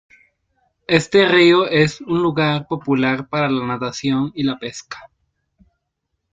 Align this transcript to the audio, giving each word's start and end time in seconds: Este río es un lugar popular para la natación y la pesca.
Este 0.87 1.27
río 1.27 1.67
es 1.67 2.01
un 2.01 2.23
lugar 2.23 2.65
popular 2.67 3.27
para 3.29 3.51
la 3.51 3.67
natación 3.67 4.31
y 4.33 4.41
la 4.41 4.57
pesca. 4.57 5.11